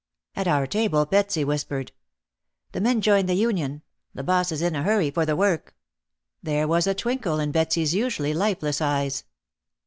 [0.35, 1.91] At our table Betsy whispered:
[2.71, 3.83] "The men joined the union.
[4.15, 5.75] The boss is in a hurry for the work."
[6.41, 9.25] There was a twinkle in Betsy's usually lifeless eyes.